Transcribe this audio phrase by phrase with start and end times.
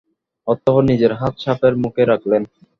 [0.47, 2.43] অতঃপর নিজের হাত সাপের মুখে রাখলেন।